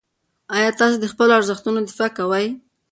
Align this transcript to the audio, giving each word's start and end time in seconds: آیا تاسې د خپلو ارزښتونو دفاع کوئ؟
آیا 0.57 0.71
تاسې 0.79 0.97
د 1.01 1.05
خپلو 1.11 1.31
ارزښتونو 1.39 1.79
دفاع 1.89 2.09
کوئ؟ 2.17 2.47